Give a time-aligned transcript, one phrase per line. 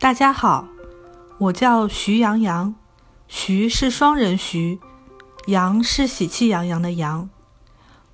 [0.00, 0.68] 大家好，
[1.38, 2.72] 我叫徐洋洋，
[3.26, 4.78] 徐是双人徐，
[5.48, 7.28] 洋是喜气洋洋的洋。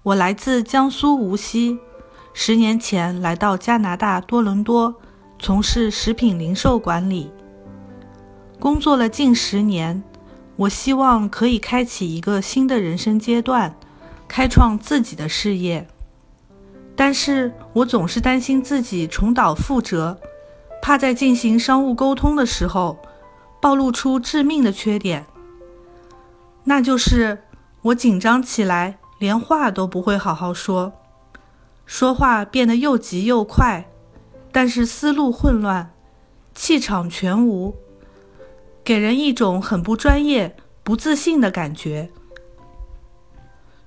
[0.02, 1.78] 我来自江苏无锡，
[2.32, 4.94] 十年前来到加拿大多伦多，
[5.38, 7.30] 从事食品零售管理，
[8.58, 10.02] 工作了近十年。
[10.56, 13.76] 我希望可以开启一个新的人生阶段，
[14.26, 15.86] 开创自己的事业。
[16.96, 20.18] 但是我总是担心自己重蹈覆辙，
[20.84, 22.98] 怕在进行商务沟通的时候
[23.58, 25.24] 暴露出致命的缺点，
[26.64, 27.42] 那就是
[27.80, 30.92] 我紧张起来连话都不会好好说，
[31.86, 33.90] 说话变得又急又快，
[34.52, 35.94] 但是思路混乱，
[36.54, 37.74] 气场全无。
[38.84, 42.10] 给人一种很不专业、不自信的感觉，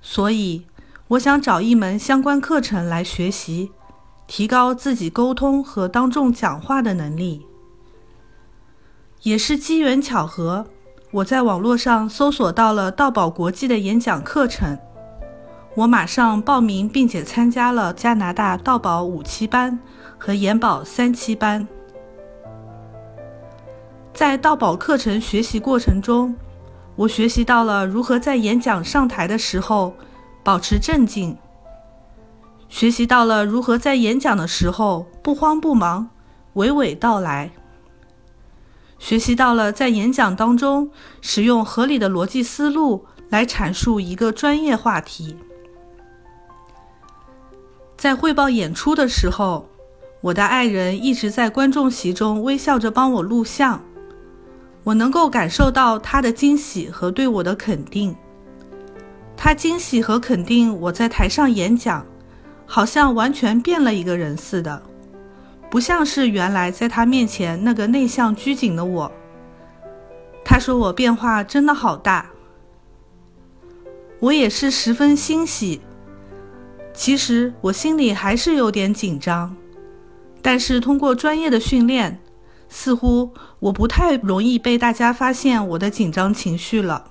[0.02, 0.66] 所以
[1.06, 3.70] 我想找一门相关课程来学习，
[4.28, 7.46] 提高自己沟通和当众讲话的能力。
[9.22, 10.66] 也是机缘巧合，
[11.10, 14.78] 我在网络上搜索到了道宝国际的演讲课程，
[15.74, 19.80] 我马上报名并且参加了加拿大道宝五期班
[20.18, 21.66] 和研宝三期班。
[24.12, 26.36] 在道宝课程学习过程中，
[26.96, 29.94] 我学习到了如何在演讲上台的时候
[30.44, 31.36] 保持镇静，
[32.68, 36.10] 学习到了如何在演讲的时候不慌不忙、
[36.54, 37.50] 娓娓道来，
[38.98, 45.36] 学习到了在演讲当中使用合理的逻辑思路来阐述一个专业话题。
[47.96, 49.68] 在汇报演出的时候，
[50.20, 53.82] 我的爱人一直在观众席中微笑着帮我录像。
[54.84, 58.14] 我能够感受到他的惊喜和对我的肯定。
[59.36, 62.06] 他惊喜和肯定我在台上演讲，
[62.68, 64.82] 好像完全变了一个人似的，
[65.70, 69.10] 不像是原来在他面前那个内向拘谨的我。
[70.44, 72.30] 他说我变化真的好大，
[74.20, 75.80] 我也是十分欣喜。
[76.92, 79.56] 其实我心里还是有点紧张，
[80.42, 82.20] 但是通过专业的训练。
[82.70, 87.10] 似乎我不太容易被大家发现我的紧张情绪了。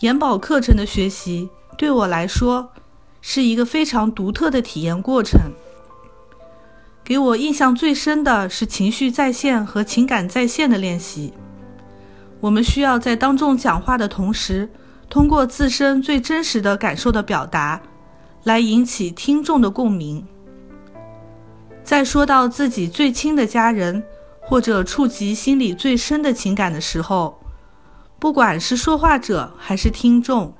[0.00, 2.70] 研保课程的学习对我来说
[3.26, 5.50] 是一个非常独特的体验过程。
[7.02, 11.32] 给我印象最深的是情绪在线和情感在线的练习。
[12.40, 14.68] 我们需要在当众讲话的同时，
[15.08, 17.80] 通过自身最真实的感受的表达，
[18.42, 20.22] 来引起听众的共鸣。
[21.82, 24.04] 在说到自己最亲的家人，
[24.42, 27.40] 或者触及心里最深的情感的时候，
[28.18, 30.54] 不管是说话者还是听众，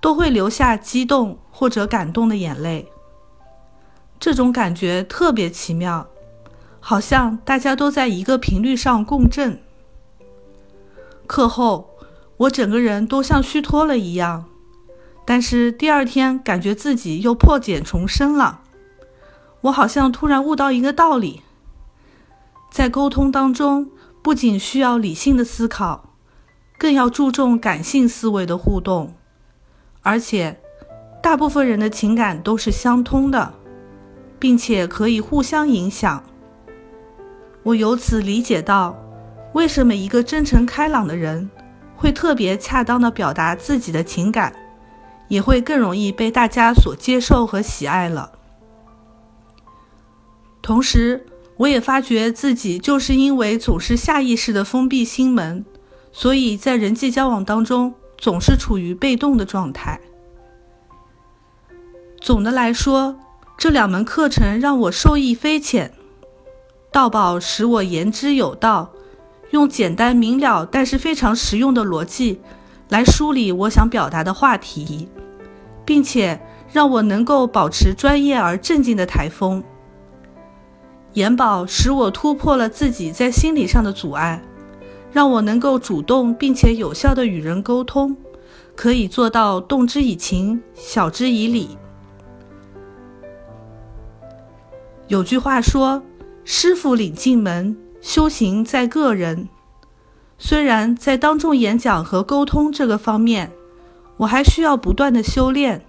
[0.00, 2.90] 都会流下激动或者感动的眼泪。
[4.18, 6.06] 这种感觉特别奇妙，
[6.78, 9.62] 好像大家都在一个频率上共振。
[11.26, 11.90] 课后，
[12.36, 14.46] 我整个人都像虚脱了一样，
[15.24, 18.62] 但是第二天感觉自己又破茧重生了。
[19.62, 21.42] 我好像突然悟到一个道理，
[22.70, 23.90] 在沟通当中，
[24.22, 26.14] 不仅需要理性的思考，
[26.78, 29.14] 更要注重感性思维的互动，
[30.02, 30.58] 而且
[31.22, 33.52] 大部分人的情感都是相通的，
[34.38, 36.22] 并且可以互相影响。
[37.62, 38.96] 我由此理解到，
[39.52, 41.50] 为什么一个真诚开朗的人
[41.94, 44.54] 会特别恰当的表达自己的情感，
[45.28, 48.32] 也会更容易被大家所接受和喜爱了。
[50.62, 51.26] 同时，
[51.58, 55.62] 我也发觉自己就是因为总是下意识的封闭心门，
[56.10, 59.98] 所以在人际交往当中总是处于被动的状态。
[62.20, 63.18] 总的来说，
[63.56, 65.92] 这两门课程让我受益匪浅。
[66.92, 68.90] 道宝使我言之有道，
[69.52, 72.40] 用简单明了但是非常实用的逻辑
[72.90, 75.08] 来梳理我想表达的话题，
[75.86, 76.38] 并且
[76.70, 79.64] 让我能够保持专业而镇静的台风。
[81.14, 84.42] 研宝使我突破了自己在心理上的阻碍，
[85.12, 88.16] 让我能够主动并且有效的与人沟通，
[88.76, 91.76] 可以做到动之以情，晓之以理。
[95.08, 96.02] 有句话说
[96.44, 99.48] ：“师傅领进门，修行在个人。”
[100.38, 103.50] 虽然在当众演讲和沟通这个方面，
[104.18, 105.84] 我还需要不断的修炼，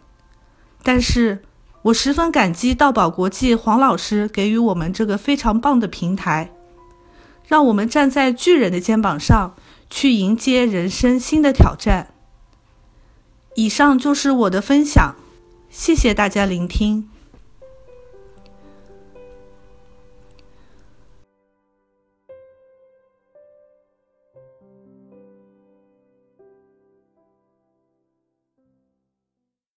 [0.84, 1.44] 但是。
[1.86, 6.54] 我十分感激道宝国际黄老师给予我们这个非常棒的平台，
[7.52, 9.58] 让我们站在巨人的肩膀上
[9.90, 12.14] 去迎接人生新的挑战。
[13.56, 15.16] 以上就是我的分享，
[15.70, 17.10] 谢谢大家聆听。